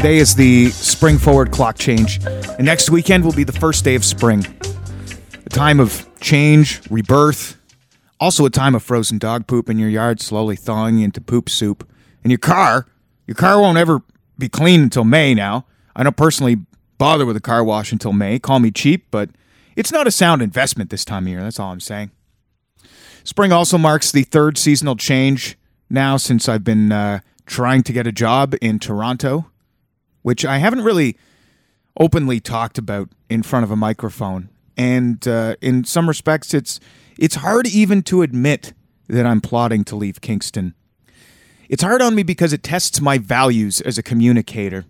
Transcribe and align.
Today 0.00 0.16
is 0.16 0.34
the 0.34 0.70
spring 0.70 1.18
forward 1.18 1.50
clock 1.50 1.76
change, 1.76 2.24
and 2.24 2.64
next 2.64 2.88
weekend 2.88 3.22
will 3.22 3.34
be 3.34 3.44
the 3.44 3.52
first 3.52 3.84
day 3.84 3.94
of 3.94 4.02
spring. 4.02 4.46
A 5.44 5.50
time 5.50 5.78
of 5.78 6.08
change, 6.22 6.80
rebirth, 6.90 7.60
also 8.18 8.46
a 8.46 8.50
time 8.50 8.74
of 8.74 8.82
frozen 8.82 9.18
dog 9.18 9.46
poop 9.46 9.68
in 9.68 9.78
your 9.78 9.90
yard 9.90 10.22
slowly 10.22 10.56
thawing 10.56 11.00
into 11.00 11.20
poop 11.20 11.50
soup. 11.50 11.86
And 12.24 12.30
your 12.30 12.38
car, 12.38 12.86
your 13.26 13.34
car 13.34 13.60
won't 13.60 13.76
ever 13.76 14.00
be 14.38 14.48
clean 14.48 14.80
until 14.80 15.04
May 15.04 15.34
now. 15.34 15.66
I 15.94 16.02
don't 16.02 16.16
personally 16.16 16.56
bother 16.96 17.26
with 17.26 17.36
a 17.36 17.40
car 17.42 17.62
wash 17.62 17.92
until 17.92 18.14
May. 18.14 18.38
Call 18.38 18.58
me 18.58 18.70
cheap, 18.70 19.08
but 19.10 19.28
it's 19.76 19.92
not 19.92 20.06
a 20.06 20.10
sound 20.10 20.40
investment 20.40 20.88
this 20.88 21.04
time 21.04 21.24
of 21.24 21.28
year. 21.28 21.42
That's 21.42 21.60
all 21.60 21.72
I'm 21.72 21.78
saying. 21.78 22.10
Spring 23.22 23.52
also 23.52 23.76
marks 23.76 24.10
the 24.10 24.22
third 24.22 24.56
seasonal 24.56 24.96
change 24.96 25.58
now 25.90 26.16
since 26.16 26.48
I've 26.48 26.64
been 26.64 26.90
uh, 26.90 27.20
trying 27.44 27.82
to 27.82 27.92
get 27.92 28.06
a 28.06 28.12
job 28.12 28.54
in 28.62 28.78
Toronto, 28.78 29.44
which 30.22 30.44
I 30.44 30.58
haven't 30.58 30.82
really 30.82 31.16
openly 31.98 32.40
talked 32.40 32.78
about 32.78 33.08
in 33.28 33.42
front 33.42 33.64
of 33.64 33.70
a 33.70 33.76
microphone. 33.76 34.48
And 34.76 35.26
uh, 35.26 35.56
in 35.60 35.84
some 35.84 36.08
respects, 36.08 36.54
it's 36.54 36.80
it's 37.18 37.36
hard 37.36 37.66
even 37.66 38.02
to 38.04 38.22
admit 38.22 38.72
that 39.08 39.26
I'm 39.26 39.40
plotting 39.40 39.84
to 39.84 39.96
leave 39.96 40.20
Kingston. 40.20 40.74
It's 41.68 41.82
hard 41.82 42.00
on 42.02 42.14
me 42.14 42.22
because 42.22 42.52
it 42.52 42.62
tests 42.62 43.00
my 43.00 43.18
values 43.18 43.80
as 43.80 43.98
a 43.98 44.02
communicator 44.02 44.86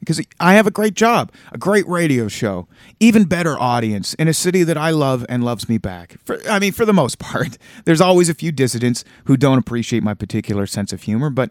because 0.00 0.20
I 0.38 0.54
have 0.54 0.66
a 0.66 0.70
great 0.70 0.94
job, 0.94 1.32
a 1.52 1.58
great 1.58 1.86
radio 1.88 2.28
show, 2.28 2.68
even 3.00 3.24
better 3.24 3.58
audience 3.58 4.14
in 4.14 4.28
a 4.28 4.34
city 4.34 4.62
that 4.62 4.76
I 4.76 4.90
love 4.90 5.26
and 5.28 5.44
loves 5.44 5.68
me 5.68 5.78
back. 5.78 6.16
For, 6.24 6.38
I 6.48 6.58
mean, 6.58 6.72
for 6.72 6.84
the 6.84 6.92
most 6.92 7.18
part, 7.18 7.58
there's 7.84 8.00
always 8.00 8.28
a 8.28 8.34
few 8.34 8.52
dissidents 8.52 9.04
who 9.24 9.36
don't 9.36 9.58
appreciate 9.58 10.02
my 10.02 10.14
particular 10.14 10.66
sense 10.66 10.92
of 10.92 11.02
humor, 11.02 11.30
but 11.30 11.50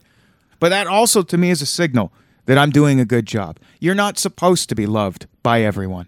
but 0.60 0.70
that 0.70 0.88
also 0.88 1.22
to 1.22 1.38
me 1.38 1.52
is 1.52 1.62
a 1.62 1.68
signal 1.68 2.12
that 2.48 2.58
I'm 2.58 2.72
doing 2.72 3.00
a 3.00 3.06
good 3.06 3.28
job. 3.28 3.60
You're 3.80 3.96
not 3.96 4.18
supposed 4.18 4.68
to 4.70 4.76
be 4.76 4.88
loved 4.88 5.28
by 5.44 5.62
everyone. 5.62 6.08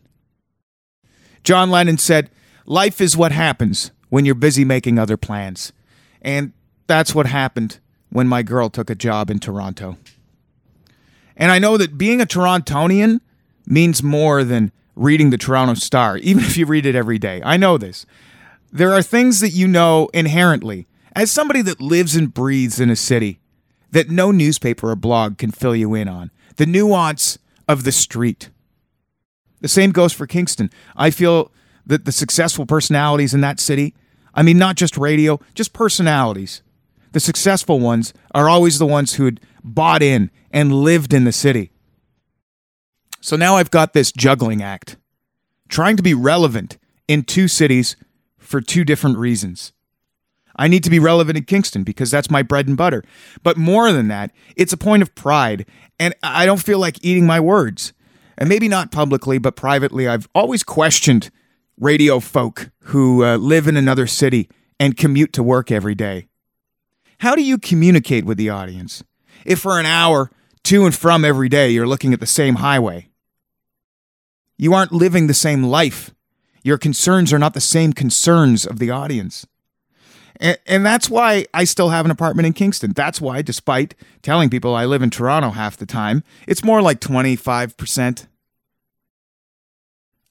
John 1.44 1.70
Lennon 1.70 1.98
said, 1.98 2.32
"Life 2.66 3.00
is 3.00 3.16
what 3.16 3.32
happens 3.32 3.92
when 4.10 4.26
you're 4.26 4.36
busy 4.36 4.66
making 4.66 4.98
other 4.98 5.18
plans." 5.18 5.72
And 6.22 6.54
that's 6.88 7.14
what 7.14 7.28
happened 7.28 7.80
when 8.10 8.28
my 8.28 8.42
girl 8.42 8.70
took 8.70 8.90
a 8.90 8.96
job 8.96 9.30
in 9.30 9.40
Toronto. 9.40 9.98
And 11.38 11.52
I 11.52 11.60
know 11.60 11.78
that 11.78 11.98
being 11.98 12.20
a 12.20 12.26
Torontonian 12.26 13.20
means 13.66 14.04
more 14.04 14.44
than 14.44 14.72
reading 14.96 15.30
the 15.30 15.38
Toronto 15.38 15.76
Star, 15.76 16.18
even 16.30 16.44
if 16.44 16.58
you 16.58 16.66
read 16.66 16.86
it 16.86 16.96
every 16.96 17.20
day. 17.20 17.42
I 17.44 17.58
know 17.58 17.78
this. 17.78 18.06
There 18.72 18.94
are 18.94 19.02
things 19.02 19.40
that 19.40 19.50
you 19.50 19.68
know 19.68 20.10
inherently, 20.14 20.88
as 21.16 21.32
somebody 21.32 21.62
that 21.64 21.82
lives 21.82 22.16
and 22.16 22.34
breathes 22.34 22.80
in 22.80 22.90
a 22.90 22.96
city, 22.96 23.40
that 23.92 24.10
no 24.10 24.32
newspaper 24.32 24.92
or 24.92 24.96
blog 24.96 25.38
can 25.38 25.52
fill 25.52 25.76
you 25.76 25.94
in 25.96 26.08
on. 26.08 26.32
The 26.58 26.66
nuance 26.66 27.38
of 27.68 27.84
the 27.84 27.92
street. 27.92 28.50
The 29.62 29.68
same 29.68 29.92
goes 29.92 30.14
for 30.14 30.28
Kingston. 30.28 30.70
I 30.96 31.10
feel 31.10 31.52
that 31.86 32.06
the 32.06 32.12
successful 32.12 32.66
personalities 32.66 33.34
in 33.34 33.42
that 33.42 33.60
city, 33.60 33.96
I 34.34 34.44
mean, 34.44 34.58
not 34.58 34.76
just 34.76 34.98
radio, 34.98 35.40
just 35.54 35.74
personalities, 35.74 36.62
the 37.12 37.20
successful 37.20 37.80
ones 37.80 38.14
are 38.34 38.48
always 38.48 38.78
the 38.78 38.86
ones 38.86 39.16
who 39.16 39.26
had 39.26 39.40
bought 39.64 40.04
in 40.04 40.30
and 40.52 40.74
lived 40.74 41.14
in 41.14 41.24
the 41.24 41.32
city. 41.32 41.72
So 43.22 43.36
now 43.36 43.56
I've 43.56 43.72
got 43.72 43.94
this 43.94 44.12
juggling 44.12 44.62
act, 44.62 44.96
trying 45.68 45.98
to 45.98 46.04
be 46.04 46.14
relevant 46.14 46.78
in 47.08 47.24
two 47.24 47.48
cities 47.48 47.96
for 48.38 48.62
two 48.62 48.86
different 48.86 49.18
reasons. 49.18 49.74
I 50.60 50.68
need 50.68 50.84
to 50.84 50.90
be 50.90 51.00
relevant 51.00 51.38
in 51.38 51.46
Kingston 51.46 51.84
because 51.84 52.12
that's 52.12 52.30
my 52.30 52.44
bread 52.44 52.68
and 52.68 52.76
butter. 52.76 53.02
But 53.44 53.56
more 53.56 53.92
than 53.94 54.10
that, 54.10 54.32
it's 54.58 54.74
a 54.74 54.78
point 54.78 55.02
of 55.02 55.16
pride, 55.16 55.66
and 55.98 56.14
I 56.22 56.46
don't 56.46 56.62
feel 56.62 56.80
like 56.80 57.04
eating 57.04 57.26
my 57.26 57.40
words. 57.40 57.94
And 58.38 58.50
maybe 58.50 58.68
not 58.68 58.92
publicly, 58.92 59.38
but 59.38 59.56
privately, 59.56 60.08
I've 60.08 60.28
always 60.36 60.64
questioned 60.64 61.32
radio 61.80 62.20
folk 62.20 62.72
who 62.84 63.24
uh, 63.24 63.38
live 63.38 63.68
in 63.68 63.78
another 63.78 64.06
city 64.06 64.50
and 64.80 64.98
commute 64.98 65.32
to 65.34 65.44
work 65.44 65.72
every 65.72 65.96
day. 65.96 66.28
How 67.20 67.36
do 67.36 67.42
you 67.42 67.58
communicate 67.58 68.26
with 68.26 68.38
the 68.38 68.50
audience? 68.50 69.02
If 69.46 69.60
for 69.60 69.80
an 69.80 69.86
hour, 69.86 70.30
to 70.64 70.86
and 70.86 70.94
from 70.94 71.24
every 71.24 71.48
day, 71.48 71.70
you're 71.70 71.88
looking 71.88 72.14
at 72.14 72.20
the 72.20 72.26
same 72.26 72.56
highway, 72.56 73.10
you 74.58 74.74
aren't 74.74 74.92
living 74.92 75.28
the 75.28 75.34
same 75.34 75.64
life. 75.64 76.14
Your 76.64 76.78
concerns 76.78 77.32
are 77.32 77.40
not 77.40 77.54
the 77.54 77.62
same 77.62 77.94
concerns 77.94 78.66
of 78.66 78.78
the 78.78 78.92
audience. 78.92 79.48
And, 80.40 80.58
and 80.66 80.86
that's 80.86 81.10
why 81.10 81.46
I 81.54 81.66
still 81.66 81.90
have 81.90 82.06
an 82.06 82.12
apartment 82.12 82.46
in 82.46 82.54
Kingston. 82.54 82.94
That's 82.94 83.20
why, 83.20 83.42
despite 83.42 83.96
telling 84.22 84.50
people 84.50 84.76
I 84.76 84.86
live 84.86 85.02
in 85.02 85.10
Toronto 85.10 85.50
half 85.52 85.78
the 85.78 85.86
time, 85.86 86.24
it's 86.48 86.64
more 86.64 86.82
like 86.82 87.00
25%. 87.00 88.28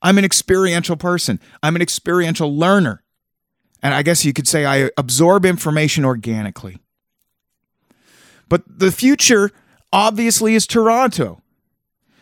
I'm 0.00 0.18
an 0.18 0.24
experiential 0.24 0.97
person, 0.97 1.41
I'm 1.62 1.76
an 1.76 1.82
experiential 1.82 2.56
learner. 2.56 3.02
And 3.80 3.94
I 3.94 4.02
guess 4.02 4.24
you 4.24 4.32
could 4.32 4.48
say 4.48 4.66
I 4.66 4.91
absorb 4.97 5.44
information 5.44 6.04
organically. 6.04 6.78
But 8.48 8.62
the 8.66 8.91
future 8.91 9.52
obviously 9.92 10.54
is 10.54 10.66
Toronto. 10.66 11.42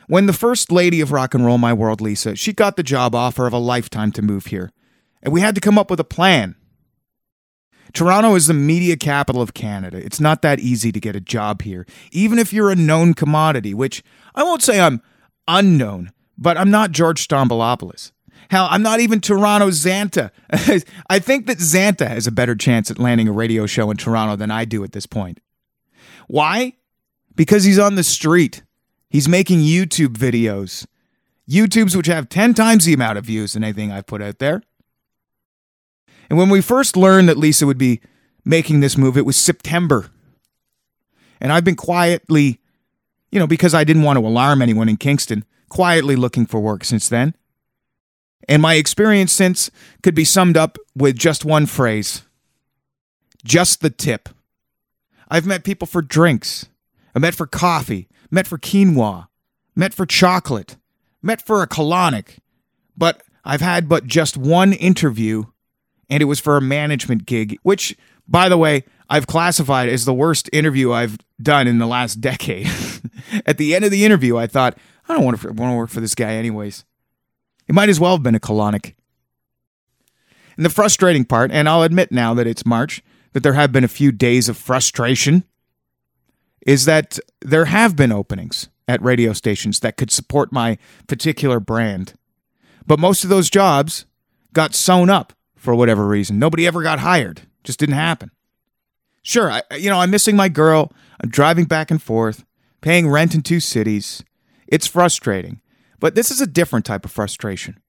When 0.06 0.26
the 0.26 0.32
first 0.32 0.70
lady 0.70 1.00
of 1.00 1.12
rock 1.12 1.34
and 1.34 1.44
roll, 1.44 1.58
my 1.58 1.72
world, 1.72 2.00
Lisa, 2.00 2.36
she 2.36 2.52
got 2.52 2.76
the 2.76 2.82
job 2.82 3.14
offer 3.14 3.46
of 3.46 3.52
a 3.52 3.58
lifetime 3.58 4.12
to 4.12 4.22
move 4.22 4.46
here. 4.46 4.70
And 5.22 5.32
we 5.32 5.40
had 5.40 5.54
to 5.54 5.60
come 5.60 5.78
up 5.78 5.90
with 5.90 5.98
a 5.98 6.04
plan. 6.04 6.56
Toronto 7.92 8.34
is 8.34 8.46
the 8.46 8.54
media 8.54 8.96
capital 8.96 9.42
of 9.42 9.54
Canada. 9.54 9.98
It's 9.98 10.20
not 10.20 10.42
that 10.42 10.60
easy 10.60 10.92
to 10.92 11.00
get 11.00 11.16
a 11.16 11.20
job 11.20 11.62
here, 11.62 11.86
even 12.12 12.38
if 12.38 12.52
you're 12.52 12.70
a 12.70 12.76
known 12.76 13.14
commodity, 13.14 13.74
which 13.74 14.02
I 14.34 14.42
won't 14.42 14.62
say 14.62 14.80
I'm 14.80 15.02
unknown, 15.48 16.12
but 16.36 16.56
I'm 16.56 16.70
not 16.70 16.92
George 16.92 17.26
Stroumboulopoulos. 17.26 18.12
Hell, 18.50 18.68
I'm 18.70 18.82
not 18.82 19.00
even 19.00 19.20
Toronto 19.20 19.68
Zanta. 19.70 20.30
I 21.10 21.18
think 21.18 21.46
that 21.46 21.58
Zanta 21.58 22.06
has 22.06 22.26
a 22.26 22.32
better 22.32 22.54
chance 22.54 22.90
at 22.90 22.98
landing 22.98 23.28
a 23.28 23.32
radio 23.32 23.66
show 23.66 23.90
in 23.90 23.96
Toronto 23.96 24.36
than 24.36 24.50
I 24.50 24.64
do 24.64 24.84
at 24.84 24.92
this 24.92 25.06
point. 25.06 25.40
Why? 26.28 26.74
Because 27.34 27.64
he's 27.64 27.78
on 27.78 27.96
the 27.96 28.04
street. 28.04 28.62
He's 29.10 29.28
making 29.28 29.60
YouTube 29.60 30.16
videos. 30.16 30.86
YouTubes 31.48 31.96
which 31.96 32.06
have 32.06 32.28
10 32.28 32.54
times 32.54 32.84
the 32.84 32.94
amount 32.94 33.18
of 33.18 33.24
views 33.24 33.52
than 33.52 33.64
anything 33.64 33.92
I've 33.92 34.06
put 34.06 34.22
out 34.22 34.38
there. 34.38 34.62
And 36.28 36.38
when 36.38 36.50
we 36.50 36.60
first 36.60 36.96
learned 36.96 37.28
that 37.28 37.38
Lisa 37.38 37.66
would 37.66 37.78
be 37.78 38.00
making 38.44 38.80
this 38.80 38.96
move, 38.96 39.16
it 39.16 39.26
was 39.26 39.36
September. 39.36 40.10
And 41.40 41.52
I've 41.52 41.64
been 41.64 41.76
quietly, 41.76 42.60
you 43.30 43.38
know, 43.38 43.46
because 43.46 43.74
I 43.74 43.84
didn't 43.84 44.02
want 44.02 44.18
to 44.18 44.26
alarm 44.26 44.62
anyone 44.62 44.88
in 44.88 44.96
Kingston, 44.96 45.44
quietly 45.68 46.16
looking 46.16 46.46
for 46.46 46.60
work 46.60 46.84
since 46.84 47.08
then. 47.08 47.34
And 48.48 48.62
my 48.62 48.74
experience 48.74 49.32
since 49.32 49.70
could 50.02 50.14
be 50.14 50.24
summed 50.24 50.56
up 50.56 50.78
with 50.94 51.16
just 51.16 51.44
one 51.44 51.66
phrase 51.66 52.22
just 53.46 53.80
the 53.80 53.90
tip. 53.90 54.28
I've 55.28 55.46
met 55.46 55.64
people 55.64 55.86
for 55.86 56.02
drinks. 56.02 56.66
I 57.14 57.18
met 57.18 57.34
for 57.34 57.46
coffee, 57.46 58.08
met 58.30 58.46
for 58.46 58.58
quinoa, 58.58 59.28
met 59.74 59.94
for 59.94 60.04
chocolate, 60.04 60.76
met 61.22 61.40
for 61.40 61.62
a 61.62 61.66
colonic. 61.66 62.38
But 62.96 63.22
I've 63.44 63.60
had 63.60 63.88
but 63.88 64.06
just 64.06 64.36
one 64.36 64.72
interview, 64.72 65.44
and 66.08 66.22
it 66.22 66.26
was 66.26 66.40
for 66.40 66.56
a 66.56 66.60
management 66.60 67.26
gig, 67.26 67.58
which, 67.62 67.96
by 68.28 68.48
the 68.48 68.58
way, 68.58 68.84
I've 69.08 69.26
classified 69.26 69.88
as 69.88 70.04
the 70.04 70.14
worst 70.14 70.50
interview 70.52 70.92
I've 70.92 71.18
done 71.40 71.66
in 71.66 71.78
the 71.78 71.86
last 71.86 72.20
decade. 72.20 72.68
At 73.46 73.58
the 73.58 73.74
end 73.74 73.84
of 73.84 73.90
the 73.90 74.04
interview, 74.04 74.36
I 74.36 74.46
thought, 74.46 74.76
I 75.08 75.14
don't 75.14 75.24
want 75.24 75.40
to, 75.40 75.48
want 75.52 75.72
to 75.72 75.76
work 75.76 75.90
for 75.90 76.00
this 76.00 76.14
guy 76.14 76.34
anyways. 76.34 76.84
It 77.68 77.74
might 77.74 77.88
as 77.88 78.00
well 78.00 78.12
have 78.12 78.22
been 78.22 78.34
a 78.34 78.40
colonic. 78.40 78.94
And 80.56 80.64
the 80.64 80.70
frustrating 80.70 81.24
part, 81.24 81.50
and 81.52 81.68
I'll 81.68 81.82
admit 81.82 82.10
now 82.10 82.34
that 82.34 82.46
it's 82.46 82.64
March, 82.64 83.02
that 83.32 83.42
there 83.42 83.52
have 83.52 83.72
been 83.72 83.84
a 83.84 83.88
few 83.88 84.10
days 84.10 84.48
of 84.48 84.56
frustration, 84.56 85.44
is 86.66 86.84
that 86.86 87.18
there 87.40 87.66
have 87.66 87.94
been 87.94 88.10
openings 88.10 88.68
at 88.88 89.02
radio 89.02 89.32
stations 89.32 89.80
that 89.80 89.96
could 89.96 90.10
support 90.10 90.52
my 90.52 90.78
particular 91.06 91.60
brand. 91.60 92.14
But 92.86 92.98
most 92.98 93.24
of 93.24 93.30
those 93.30 93.50
jobs 93.50 94.06
got 94.52 94.74
sewn 94.74 95.10
up 95.10 95.32
for 95.66 95.74
whatever 95.74 96.06
reason. 96.06 96.38
Nobody 96.38 96.64
ever 96.64 96.80
got 96.80 97.00
hired. 97.00 97.42
Just 97.64 97.80
didn't 97.80 97.96
happen. 97.96 98.30
Sure, 99.22 99.50
I, 99.50 99.62
you 99.76 99.90
know, 99.90 99.98
I'm 99.98 100.12
missing 100.12 100.36
my 100.36 100.48
girl. 100.48 100.92
I'm 101.20 101.28
driving 101.28 101.64
back 101.64 101.90
and 101.90 102.00
forth, 102.00 102.44
paying 102.82 103.10
rent 103.10 103.34
in 103.34 103.42
two 103.42 103.58
cities. 103.58 104.22
It's 104.68 104.86
frustrating. 104.86 105.60
But 105.98 106.14
this 106.14 106.30
is 106.30 106.40
a 106.40 106.46
different 106.46 106.84
type 106.86 107.04
of 107.04 107.10
frustration 107.10 107.80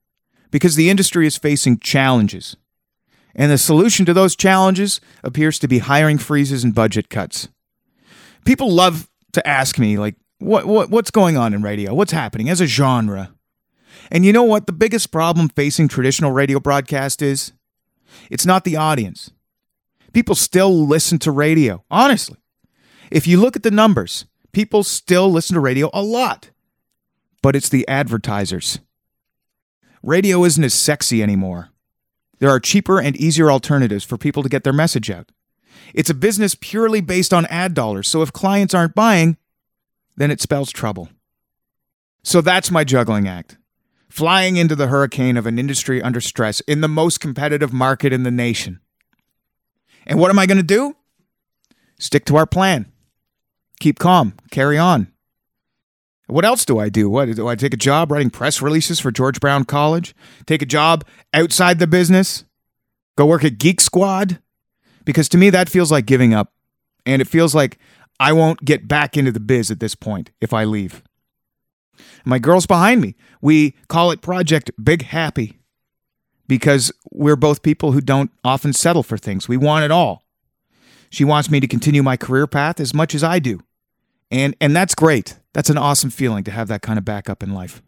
because 0.49 0.75
the 0.75 0.89
industry 0.89 1.27
is 1.27 1.37
facing 1.37 1.77
challenges. 1.77 2.57
And 3.35 3.51
the 3.51 3.59
solution 3.59 4.07
to 4.07 4.13
those 4.15 4.35
challenges 4.35 4.99
appears 5.23 5.59
to 5.59 5.67
be 5.67 5.77
hiring 5.77 6.17
freezes 6.17 6.63
and 6.63 6.73
budget 6.73 7.11
cuts. 7.11 7.47
People 8.43 8.71
love 8.71 9.07
to 9.33 9.47
ask 9.47 9.77
me, 9.77 9.99
like, 9.99 10.15
what, 10.39 10.65
what, 10.65 10.89
what's 10.89 11.11
going 11.11 11.37
on 11.37 11.53
in 11.53 11.61
radio? 11.61 11.93
What's 11.93 12.11
happening 12.11 12.49
as 12.49 12.59
a 12.59 12.65
genre? 12.65 13.35
And 14.09 14.25
you 14.25 14.33
know 14.33 14.43
what 14.43 14.65
the 14.65 14.73
biggest 14.73 15.11
problem 15.11 15.49
facing 15.49 15.87
traditional 15.87 16.31
radio 16.31 16.59
broadcast 16.59 17.21
is? 17.21 17.53
It's 18.29 18.45
not 18.45 18.63
the 18.63 18.75
audience. 18.75 19.31
People 20.13 20.35
still 20.35 20.85
listen 20.85 21.19
to 21.19 21.31
radio, 21.31 21.83
honestly. 21.91 22.37
If 23.11 23.27
you 23.27 23.39
look 23.39 23.55
at 23.55 23.63
the 23.63 23.71
numbers, 23.71 24.25
people 24.51 24.83
still 24.83 25.31
listen 25.31 25.53
to 25.53 25.59
radio 25.59 25.89
a 25.93 26.01
lot. 26.01 26.49
But 27.41 27.55
it's 27.55 27.69
the 27.69 27.87
advertisers. 27.87 28.79
Radio 30.01 30.43
isn't 30.43 30.63
as 30.63 30.73
sexy 30.73 31.21
anymore. 31.21 31.69
There 32.39 32.49
are 32.49 32.59
cheaper 32.59 32.99
and 32.99 33.15
easier 33.15 33.51
alternatives 33.51 34.03
for 34.03 34.17
people 34.17 34.43
to 34.43 34.49
get 34.49 34.63
their 34.63 34.73
message 34.73 35.09
out. 35.09 35.31
It's 35.93 36.09
a 36.09 36.15
business 36.15 36.55
purely 36.59 37.01
based 37.01 37.33
on 37.33 37.45
ad 37.47 37.73
dollars, 37.73 38.07
so 38.07 38.21
if 38.21 38.33
clients 38.33 38.73
aren't 38.73 38.95
buying, 38.95 39.37
then 40.15 40.31
it 40.31 40.41
spells 40.41 40.71
trouble. 40.71 41.09
So 42.23 42.41
that's 42.41 42.71
my 42.71 42.83
juggling 42.83 43.27
act. 43.27 43.57
Flying 44.17 44.57
into 44.57 44.75
the 44.75 44.87
hurricane 44.87 45.37
of 45.37 45.45
an 45.45 45.59
industry 45.59 46.01
under 46.01 46.19
stress 46.19 46.59
in 46.61 46.81
the 46.81 46.87
most 46.87 47.19
competitive 47.19 47.71
market 47.71 48.11
in 48.11 48.23
the 48.23 48.31
nation. 48.31 48.79
And 50.07 50.19
what 50.19 50.31
am 50.31 50.39
I 50.39 50.47
going 50.47 50.57
to 50.57 50.63
do? 50.63 50.95
Stick 51.99 52.25
to 52.25 52.35
our 52.35 52.47
plan. 52.47 52.91
Keep 53.79 53.99
calm, 53.99 54.33
carry 54.49 54.75
on. 54.75 55.13
What 56.25 56.45
else 56.45 56.65
do 56.65 56.79
I 56.79 56.89
do? 56.89 57.11
What 57.11 57.35
do 57.35 57.47
I 57.47 57.53
take 57.53 57.75
a 57.75 57.77
job 57.77 58.11
writing 58.11 58.31
press 58.31 58.59
releases 58.59 58.99
for 58.99 59.11
George 59.11 59.39
Brown 59.39 59.65
College? 59.65 60.15
Take 60.47 60.63
a 60.63 60.65
job 60.65 61.05
outside 61.31 61.77
the 61.77 61.85
business? 61.85 62.43
Go 63.17 63.27
work 63.27 63.43
at 63.43 63.59
Geek 63.59 63.79
Squad? 63.79 64.39
Because 65.05 65.29
to 65.29 65.37
me 65.37 65.51
that 65.51 65.69
feels 65.69 65.91
like 65.91 66.07
giving 66.07 66.33
up. 66.33 66.53
And 67.05 67.21
it 67.21 67.27
feels 67.27 67.53
like 67.53 67.77
I 68.19 68.33
won't 68.33 68.65
get 68.65 68.87
back 68.87 69.15
into 69.15 69.31
the 69.31 69.39
biz 69.39 69.69
at 69.69 69.79
this 69.79 69.93
point 69.93 70.31
if 70.41 70.53
I 70.53 70.63
leave. 70.63 71.03
My 72.25 72.39
girl's 72.39 72.65
behind 72.65 73.01
me. 73.01 73.15
We 73.41 73.75
call 73.87 74.11
it 74.11 74.21
Project 74.21 74.71
Big 74.81 75.03
Happy 75.03 75.59
because 76.47 76.91
we're 77.11 77.35
both 77.35 77.61
people 77.61 77.91
who 77.91 78.01
don't 78.01 78.31
often 78.43 78.73
settle 78.73 79.03
for 79.03 79.17
things. 79.17 79.47
We 79.47 79.57
want 79.57 79.85
it 79.85 79.91
all. 79.91 80.23
She 81.09 81.23
wants 81.23 81.49
me 81.49 81.59
to 81.59 81.67
continue 81.67 82.03
my 82.03 82.17
career 82.17 82.47
path 82.47 82.79
as 82.79 82.93
much 82.93 83.15
as 83.15 83.23
I 83.23 83.39
do. 83.39 83.61
And 84.29 84.55
and 84.59 84.75
that's 84.75 84.95
great. 84.95 85.37
That's 85.53 85.69
an 85.69 85.77
awesome 85.77 86.09
feeling 86.09 86.43
to 86.45 86.51
have 86.51 86.67
that 86.67 86.81
kind 86.81 86.99
of 86.99 87.05
backup 87.05 87.41
in 87.41 87.53
life. 87.53 87.81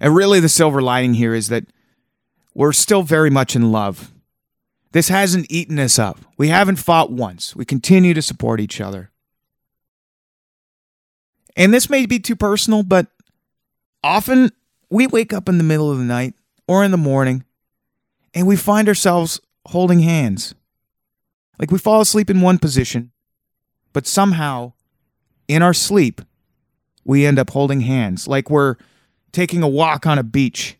And 0.00 0.14
really 0.14 0.40
the 0.40 0.48
silver 0.48 0.82
lining 0.82 1.14
here 1.14 1.34
is 1.34 1.48
that 1.48 1.64
we're 2.54 2.72
still 2.72 3.02
very 3.02 3.30
much 3.30 3.56
in 3.56 3.72
love. 3.72 4.12
This 4.92 5.08
hasn't 5.08 5.50
eaten 5.50 5.78
us 5.78 5.98
up. 5.98 6.20
We 6.36 6.48
haven't 6.48 6.76
fought 6.76 7.10
once. 7.10 7.56
We 7.56 7.64
continue 7.64 8.14
to 8.14 8.22
support 8.22 8.60
each 8.60 8.80
other. 8.80 9.10
And 11.56 11.72
this 11.72 11.90
may 11.90 12.06
be 12.06 12.18
too 12.18 12.36
personal, 12.36 12.82
but 12.82 13.08
often 14.04 14.50
we 14.90 15.06
wake 15.06 15.32
up 15.32 15.48
in 15.48 15.58
the 15.58 15.64
middle 15.64 15.90
of 15.90 15.98
the 15.98 16.04
night 16.04 16.34
or 16.68 16.84
in 16.84 16.90
the 16.90 16.96
morning 16.96 17.44
and 18.34 18.46
we 18.46 18.54
find 18.54 18.86
ourselves 18.86 19.40
holding 19.66 20.00
hands. 20.00 20.54
Like 21.58 21.70
we 21.70 21.78
fall 21.78 22.00
asleep 22.00 22.28
in 22.28 22.40
one 22.40 22.58
position, 22.58 23.10
but 23.92 24.06
somehow 24.06 24.74
in 25.48 25.62
our 25.62 25.74
sleep, 25.74 26.20
we 27.04 27.26
end 27.26 27.38
up 27.38 27.50
holding 27.50 27.80
hands 27.80 28.28
like 28.28 28.50
we're 28.50 28.76
taking 29.32 29.62
a 29.62 29.68
walk 29.68 30.06
on 30.06 30.18
a 30.18 30.22
beach. 30.22 30.76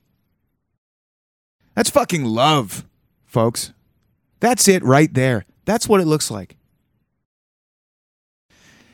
That's 1.74 1.90
fucking 1.90 2.24
love, 2.24 2.84
folks. 3.24 3.72
That's 4.40 4.68
it 4.68 4.82
right 4.84 5.12
there. 5.12 5.44
That's 5.64 5.88
what 5.88 6.00
it 6.00 6.06
looks 6.06 6.30
like. 6.30 6.56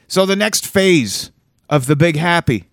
So, 0.09 0.27
the 0.27 0.37
next 0.37 0.67
phase 0.67 1.31
of 1.69 1.87
the 1.87 1.95
Big 1.95 2.17
Happy, 2.17 2.70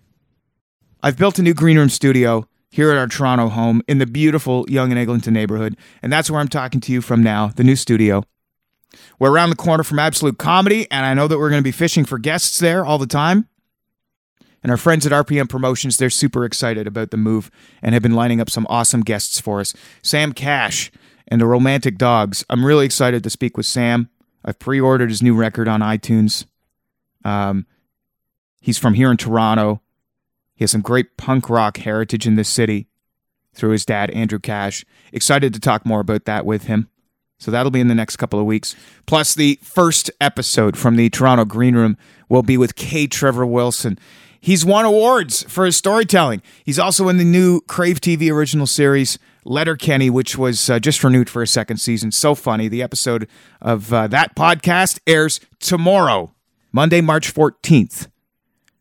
I've 1.02 1.16
built 1.16 1.38
a 1.38 1.42
new 1.42 1.54
green 1.54 1.78
room 1.78 1.88
studio 1.88 2.48
here 2.70 2.90
at 2.90 2.98
our 2.98 3.06
Toronto 3.06 3.48
home 3.48 3.82
in 3.88 3.98
the 3.98 4.06
beautiful 4.06 4.64
Yonge 4.68 4.90
and 4.90 4.98
Eglinton 4.98 5.32
neighborhood. 5.32 5.76
And 6.02 6.12
that's 6.12 6.30
where 6.30 6.40
I'm 6.40 6.48
talking 6.48 6.80
to 6.80 6.92
you 6.92 7.00
from 7.00 7.22
now, 7.22 7.48
the 7.48 7.64
new 7.64 7.76
studio. 7.76 8.24
We're 9.18 9.30
around 9.30 9.50
the 9.50 9.56
corner 9.56 9.82
from 9.82 9.98
Absolute 9.98 10.38
Comedy, 10.38 10.90
and 10.90 11.04
I 11.04 11.14
know 11.14 11.28
that 11.28 11.38
we're 11.38 11.50
going 11.50 11.60
to 11.60 11.64
be 11.64 11.72
fishing 11.72 12.04
for 12.04 12.18
guests 12.18 12.58
there 12.58 12.84
all 12.84 12.98
the 12.98 13.06
time. 13.06 13.48
And 14.62 14.72
our 14.72 14.76
friends 14.76 15.06
at 15.06 15.12
RPM 15.12 15.48
Promotions, 15.48 15.96
they're 15.96 16.10
super 16.10 16.44
excited 16.44 16.86
about 16.86 17.10
the 17.10 17.16
move 17.16 17.50
and 17.80 17.94
have 17.94 18.02
been 18.02 18.14
lining 18.14 18.40
up 18.40 18.50
some 18.50 18.66
awesome 18.68 19.02
guests 19.02 19.38
for 19.38 19.60
us. 19.60 19.72
Sam 20.02 20.32
Cash 20.32 20.90
and 21.28 21.40
the 21.40 21.46
Romantic 21.46 21.96
Dogs. 21.96 22.44
I'm 22.50 22.64
really 22.64 22.84
excited 22.84 23.22
to 23.22 23.30
speak 23.30 23.56
with 23.56 23.66
Sam. 23.66 24.08
I've 24.44 24.58
pre 24.58 24.80
ordered 24.80 25.10
his 25.10 25.22
new 25.22 25.34
record 25.34 25.68
on 25.68 25.80
iTunes. 25.80 26.46
Um, 27.24 27.66
he's 28.60 28.78
from 28.78 28.94
here 28.94 29.10
in 29.10 29.16
Toronto. 29.16 29.80
He 30.58 30.64
has 30.64 30.72
some 30.72 30.80
great 30.80 31.16
punk 31.16 31.48
rock 31.48 31.76
heritage 31.76 32.26
in 32.26 32.34
this 32.34 32.48
city 32.48 32.88
through 33.54 33.70
his 33.70 33.86
dad, 33.86 34.10
Andrew 34.10 34.40
Cash. 34.40 34.84
Excited 35.12 35.54
to 35.54 35.60
talk 35.60 35.86
more 35.86 36.00
about 36.00 36.24
that 36.24 36.44
with 36.44 36.64
him. 36.64 36.88
So 37.38 37.52
that'll 37.52 37.70
be 37.70 37.78
in 37.78 37.86
the 37.86 37.94
next 37.94 38.16
couple 38.16 38.40
of 38.40 38.44
weeks. 38.44 38.74
Plus, 39.06 39.36
the 39.36 39.60
first 39.62 40.10
episode 40.20 40.76
from 40.76 40.96
the 40.96 41.10
Toronto 41.10 41.44
Green 41.44 41.76
Room 41.76 41.96
will 42.28 42.42
be 42.42 42.56
with 42.56 42.74
K. 42.74 43.06
Trevor 43.06 43.46
Wilson. 43.46 44.00
He's 44.40 44.64
won 44.64 44.84
awards 44.84 45.44
for 45.44 45.64
his 45.64 45.76
storytelling. 45.76 46.42
He's 46.64 46.80
also 46.80 47.08
in 47.08 47.18
the 47.18 47.24
new 47.24 47.60
Crave 47.68 48.00
TV 48.00 48.28
original 48.28 48.66
series, 48.66 49.16
Letterkenny, 49.44 50.10
which 50.10 50.36
was 50.36 50.68
uh, 50.68 50.80
just 50.80 51.04
renewed 51.04 51.30
for 51.30 51.40
a 51.40 51.46
second 51.46 51.76
season. 51.76 52.10
So 52.10 52.34
funny. 52.34 52.66
The 52.66 52.82
episode 52.82 53.28
of 53.62 53.92
uh, 53.92 54.08
that 54.08 54.34
podcast 54.34 54.98
airs 55.06 55.38
tomorrow, 55.60 56.34
Monday, 56.72 57.00
March 57.00 57.32
14th. 57.32 58.08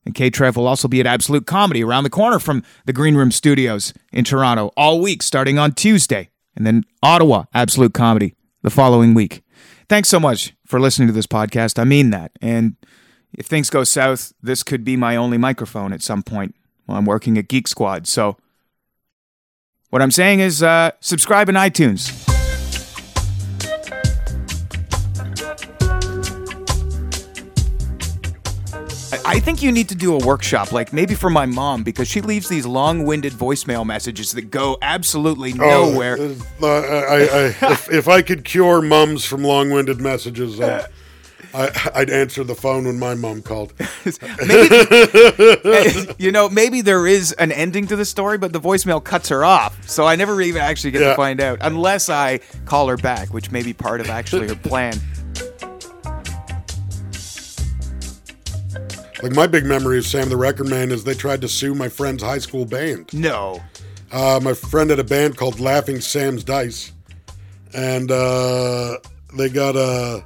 And 0.08 0.16
K 0.16 0.30
Trev 0.30 0.56
will 0.56 0.68
also 0.68 0.88
be 0.88 1.02
at 1.02 1.06
Absolute 1.06 1.46
Comedy 1.46 1.84
around 1.84 2.06
the 2.06 2.10
corner 2.10 2.40
from 2.40 2.64
the 2.86 2.94
Green 2.94 3.16
Room 3.16 3.30
Studios 3.30 3.94
in 4.14 4.24
Toronto 4.24 4.72
all 4.78 5.02
week, 5.02 5.22
starting 5.22 5.60
on 5.60 5.74
Tuesday. 5.74 6.30
And 6.56 6.66
then 6.66 6.86
Ottawa, 7.04 7.44
Absolute 7.54 7.94
Comedy 7.94 8.34
the 8.62 8.70
following 8.70 9.14
week. 9.14 9.44
Thanks 9.90 10.08
so 10.08 10.18
much 10.18 10.56
for 10.66 10.80
listening 10.80 11.10
to 11.10 11.14
this 11.14 11.28
podcast. 11.28 11.78
I 11.78 11.84
mean 11.84 12.12
that. 12.12 12.32
And 12.42 12.78
if 13.34 13.48
things 13.48 13.70
go 13.70 13.84
south, 13.84 14.32
this 14.42 14.64
could 14.64 14.86
be 14.86 14.96
my 14.96 15.18
only 15.18 15.38
microphone 15.38 15.92
at 15.92 16.02
some 16.02 16.24
point 16.24 16.56
while 16.86 16.98
I'm 16.98 17.06
working 17.06 17.38
at 17.38 17.50
Geek 17.50 17.68
Squad. 17.68 18.08
So, 18.08 18.38
what 19.90 20.02
I'm 20.02 20.12
saying 20.12 20.40
is 20.40 20.64
uh, 20.64 20.92
subscribe 21.02 21.50
in 21.50 21.56
iTunes. 21.56 22.37
I 29.28 29.40
think 29.42 29.62
you 29.62 29.74
need 29.74 29.90
to 29.90 29.96
do 29.96 30.16
a 30.16 30.26
workshop, 30.26 30.72
like 30.72 30.94
maybe 30.94 31.14
for 31.14 31.30
my 31.30 31.46
mom, 31.46 31.84
because 31.84 32.08
she 32.08 32.22
leaves 32.22 32.48
these 32.48 32.66
long-winded 32.66 33.34
voicemail 33.34 33.86
messages 33.86 34.32
that 34.32 34.44
go 34.50 34.78
absolutely 34.82 35.52
Oh, 35.60 35.92
nowhere. 35.92 36.18
uh, 36.62 36.66
I, 36.66 37.16
I, 37.62 37.72
if, 37.74 37.92
if 37.92 38.08
I 38.08 38.22
could 38.22 38.46
cure 38.46 38.82
mums 38.82 39.26
from 39.26 39.44
long-winded 39.44 40.00
messages, 40.00 40.62
uh, 40.62 40.88
I, 41.54 41.92
I'd 41.94 42.10
answer 42.10 42.46
the 42.46 42.56
phone 42.56 42.86
when 42.86 42.98
my 43.00 43.16
mom 43.16 43.42
called. 43.42 43.74
maybe, 44.48 46.08
you 46.18 46.32
know, 46.32 46.48
maybe 46.48 46.80
there 46.80 47.06
is 47.06 47.34
an 47.34 47.52
ending 47.52 47.86
to 47.88 47.98
the 47.98 48.06
story, 48.06 48.38
but 48.38 48.54
the 48.54 48.62
voicemail 48.62 49.04
cuts 49.04 49.28
her 49.28 49.44
off, 49.44 49.90
so 49.90 50.06
I 50.06 50.16
never 50.16 50.42
even 50.42 50.62
actually 50.62 50.92
get 50.92 51.00
to 51.00 51.16
find 51.16 51.42
out 51.42 51.58
unless 51.62 52.10
I 52.10 52.40
call 52.66 52.88
her 52.88 52.98
back, 52.98 53.34
which 53.34 53.52
may 53.52 53.62
be 53.62 53.74
part 53.74 54.00
of 54.00 54.10
actually 54.10 54.48
her 54.48 54.56
plan. 54.56 54.98
Like 59.24 59.34
my 59.34 59.48
big 59.48 59.66
memory 59.66 59.98
of 59.98 60.06
Sam 60.06 60.30
the 60.30 60.38
Record 60.38 60.68
Man 60.68 60.92
is 60.92 61.04
they 61.04 61.16
tried 61.16 61.42
to 61.42 61.48
sue 61.48 61.74
my 61.74 61.90
friend's 61.90 62.22
high 62.22 62.38
school 62.38 62.66
band. 62.66 63.12
No, 63.14 63.62
Uh, 64.12 64.40
my 64.42 64.54
friend 64.54 64.90
had 64.90 65.00
a 65.00 65.04
band 65.04 65.38
called 65.38 65.60
Laughing 65.60 66.00
Sam's 66.00 66.44
Dice, 66.44 66.92
and 67.74 68.12
uh, 68.12 68.98
they 69.36 69.50
got 69.50 69.76
a 69.76 70.24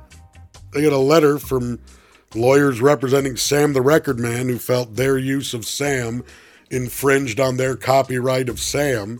they 0.73 0.81
got 0.81 0.93
a 0.93 0.97
letter 0.97 1.39
from 1.39 1.79
lawyers 2.35 2.79
representing 2.81 3.37
Sam 3.37 3.73
the 3.73 3.81
Record 3.81 4.19
Man 4.19 4.47
who 4.49 4.57
felt 4.57 4.95
their 4.95 5.17
use 5.17 5.53
of 5.53 5.65
Sam 5.65 6.23
infringed 6.69 7.39
on 7.39 7.57
their 7.57 7.75
copyright 7.75 8.49
of 8.49 8.59
Sam. 8.59 9.19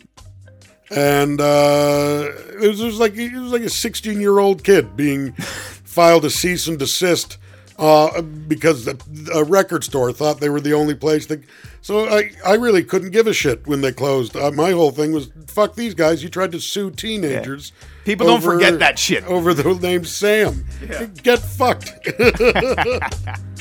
And 0.90 1.40
uh, 1.40 2.30
it 2.62 2.68
was 2.68 2.80
just 2.80 3.00
like 3.00 3.16
it 3.16 3.34
was 3.34 3.51
like 3.54 3.62
a 3.63 3.70
16 3.70 4.20
year 4.20 4.40
old 4.40 4.63
kid 4.63 4.96
being 4.98 5.32
filed 5.86 6.25
a 6.25 6.30
cease 6.30 6.68
and 6.68 6.78
desist 6.78 7.38
uh, 7.81 8.21
because 8.21 8.85
the, 8.85 9.31
a 9.33 9.43
record 9.43 9.83
store 9.83 10.13
thought 10.13 10.39
they 10.39 10.50
were 10.50 10.61
the 10.61 10.73
only 10.73 10.93
place 10.93 11.25
that. 11.25 11.41
So 11.81 12.07
I, 12.07 12.31
I 12.45 12.53
really 12.53 12.83
couldn't 12.83 13.09
give 13.09 13.25
a 13.25 13.33
shit 13.33 13.65
when 13.65 13.81
they 13.81 13.91
closed. 13.91 14.38
Uh, 14.38 14.51
my 14.51 14.71
whole 14.71 14.91
thing 14.91 15.11
was, 15.11 15.31
fuck 15.47 15.73
these 15.73 15.95
guys. 15.95 16.21
You 16.21 16.29
tried 16.29 16.51
to 16.51 16.59
sue 16.61 16.91
teenagers. 16.91 17.73
People 18.05 18.27
don't 18.27 18.41
forget 18.41 18.77
that 18.79 19.00
shit. 19.00 19.23
Over 19.25 19.55
the 19.55 19.73
name 19.73 20.05
Sam. 20.05 20.63
Get 21.23 21.39
fucked. 21.39 21.91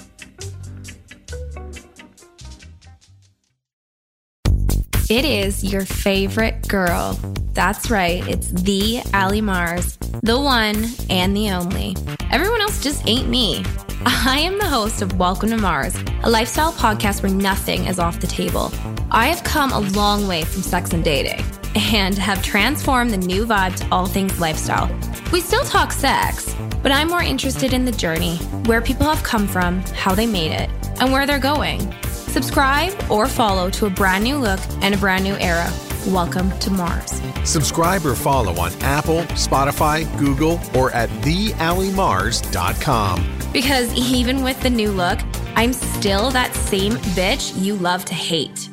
It 5.10 5.24
is 5.24 5.64
your 5.64 5.84
favorite 5.84 6.68
girl. 6.68 7.18
That's 7.52 7.90
right, 7.90 8.24
it's 8.28 8.46
the 8.52 9.02
Ali 9.12 9.40
Mars, 9.40 9.96
the 10.22 10.40
one 10.40 10.86
and 11.10 11.36
the 11.36 11.50
only. 11.50 11.96
Everyone 12.30 12.60
else 12.60 12.80
just 12.80 13.04
ain't 13.08 13.28
me. 13.28 13.64
I 14.06 14.38
am 14.38 14.56
the 14.58 14.66
host 14.66 15.02
of 15.02 15.18
Welcome 15.18 15.50
to 15.50 15.58
Mars, 15.58 15.94
a 16.22 16.30
lifestyle 16.30 16.72
podcast 16.72 17.22
where 17.22 17.30
nothing 17.30 17.84
is 17.84 17.98
off 17.98 18.18
the 18.18 18.26
table. 18.26 18.72
I 19.10 19.26
have 19.26 19.44
come 19.44 19.72
a 19.72 19.80
long 19.80 20.26
way 20.26 20.42
from 20.44 20.62
sex 20.62 20.94
and 20.94 21.04
dating 21.04 21.44
and 21.74 22.16
have 22.16 22.42
transformed 22.42 23.10
the 23.10 23.18
new 23.18 23.44
vibe 23.44 23.76
to 23.76 23.86
all 23.92 24.06
things 24.06 24.40
lifestyle. 24.40 24.88
We 25.32 25.42
still 25.42 25.64
talk 25.64 25.92
sex, 25.92 26.56
but 26.82 26.92
I'm 26.92 27.08
more 27.08 27.22
interested 27.22 27.74
in 27.74 27.84
the 27.84 27.92
journey, 27.92 28.36
where 28.64 28.80
people 28.80 29.04
have 29.06 29.22
come 29.22 29.46
from, 29.46 29.80
how 29.94 30.14
they 30.14 30.26
made 30.26 30.52
it, 30.52 30.70
and 30.98 31.12
where 31.12 31.26
they're 31.26 31.38
going. 31.38 31.94
Subscribe 32.04 32.94
or 33.10 33.28
follow 33.28 33.68
to 33.70 33.84
a 33.84 33.90
brand 33.90 34.24
new 34.24 34.38
look 34.38 34.60
and 34.80 34.94
a 34.94 34.98
brand 34.98 35.24
new 35.24 35.34
era. 35.34 35.70
Welcome 36.06 36.58
to 36.60 36.70
Mars. 36.70 37.20
Subscribe 37.44 38.06
or 38.06 38.14
follow 38.14 38.58
on 38.58 38.72
Apple, 38.80 39.20
Spotify, 39.34 40.06
Google, 40.18 40.58
or 40.74 40.90
at 40.92 41.10
theallymars.com. 41.22 43.39
Because 43.52 43.92
even 43.94 44.42
with 44.42 44.60
the 44.60 44.70
new 44.70 44.92
look, 44.92 45.18
I'm 45.56 45.72
still 45.72 46.30
that 46.30 46.54
same 46.54 46.92
bitch 47.14 47.60
you 47.60 47.74
love 47.74 48.04
to 48.06 48.14
hate. 48.14 48.68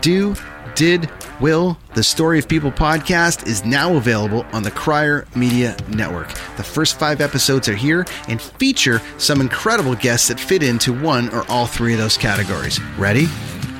Do, 0.00 0.34
did, 0.74 1.08
will, 1.40 1.78
the 1.94 2.02
Story 2.02 2.38
of 2.38 2.46
People 2.46 2.70
podcast 2.70 3.46
is 3.46 3.64
now 3.64 3.96
available 3.96 4.44
on 4.52 4.62
the 4.62 4.70
Crier 4.70 5.26
Media 5.34 5.74
Network. 5.88 6.28
The 6.58 6.62
first 6.62 6.98
five 6.98 7.22
episodes 7.22 7.70
are 7.70 7.74
here 7.74 8.04
and 8.28 8.40
feature 8.40 9.00
some 9.16 9.40
incredible 9.40 9.94
guests 9.94 10.28
that 10.28 10.38
fit 10.38 10.62
into 10.62 10.92
one 10.92 11.30
or 11.30 11.44
all 11.48 11.66
three 11.66 11.94
of 11.94 11.98
those 11.98 12.18
categories. 12.18 12.78
Ready? 12.98 13.26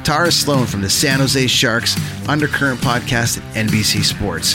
Tara 0.03 0.33
Sloan 0.33 0.67
from 0.67 0.81
the 0.81 0.91
San 0.91 1.19
Jose 1.21 1.47
Sharks 1.47 1.97
Undercurrent 2.29 2.81
podcast 2.81 3.39
at 3.39 3.67
NBC 3.67 4.03
Sports. 4.05 4.55